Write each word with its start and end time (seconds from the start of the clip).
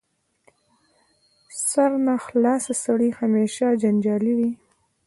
سرناخلاصه 1.67 2.73
سړی 2.83 3.09
همېشه 3.19 3.67
جنجالي 3.81 4.33
وي. 4.37 4.51